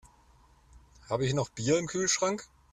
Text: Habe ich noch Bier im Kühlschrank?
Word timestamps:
Habe 1.09 1.27
ich 1.27 1.35
noch 1.35 1.49
Bier 1.51 1.77
im 1.77 1.85
Kühlschrank? 1.85 2.47